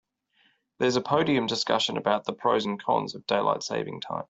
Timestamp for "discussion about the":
1.45-2.33